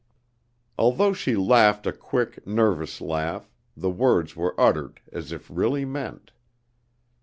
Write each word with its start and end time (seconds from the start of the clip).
Although 0.79 1.13
she 1.13 1.35
laughed 1.35 1.85
a 1.85 1.91
quick, 1.93 2.47
nervous 2.47 3.01
laugh, 3.01 3.51
the 3.77 3.91
words 3.91 4.35
were 4.35 4.59
uttered 4.59 4.99
as 5.13 5.31
if 5.31 5.47
really 5.47 5.85
meant. 5.85 6.31